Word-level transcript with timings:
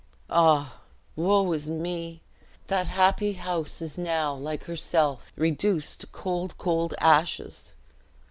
Ah! 0.31 0.79
woe 1.15 1.51
is 1.51 1.69
me! 1.69 2.23
that 2.65 2.87
happy 2.87 3.33
house 3.33 3.83
is 3.83 3.99
now, 3.99 4.33
like 4.33 4.63
herself, 4.63 5.27
reduced 5.35 6.01
to 6.01 6.07
cold, 6.07 6.57
cold 6.57 6.95
ashes! 6.97 7.75